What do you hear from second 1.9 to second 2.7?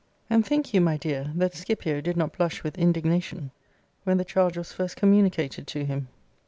did not blush